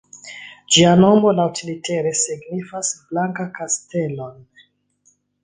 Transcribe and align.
Ĝia 0.75 0.93
nomo 1.01 1.33
laŭlitere 1.39 2.13
signifas 2.21 2.91
"Blanka 3.11 3.47
Kastelo"-n. 3.61 4.43